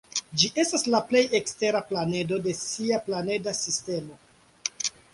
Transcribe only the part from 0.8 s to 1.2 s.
la